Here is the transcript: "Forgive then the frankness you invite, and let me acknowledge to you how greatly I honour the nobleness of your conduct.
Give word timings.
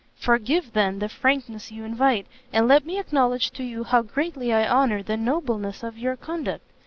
"Forgive 0.15 0.73
then 0.73 0.97
the 0.97 1.07
frankness 1.07 1.71
you 1.71 1.83
invite, 1.83 2.25
and 2.51 2.67
let 2.67 2.87
me 2.87 2.97
acknowledge 2.97 3.51
to 3.51 3.63
you 3.63 3.83
how 3.83 4.01
greatly 4.01 4.51
I 4.51 4.67
honour 4.67 5.03
the 5.03 5.15
nobleness 5.15 5.83
of 5.83 5.95
your 5.99 6.15
conduct. 6.15 6.63